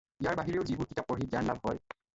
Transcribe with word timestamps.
ইয়াৰ 0.21 0.39
বাহিৰেও 0.39 0.65
যিবােৰ 0.71 0.91
কিতাপ 0.93 1.11
পঢ়ি 1.13 1.31
জ্ঞান 1.35 1.53
লাভ 1.53 1.65
হয়। 1.71 1.87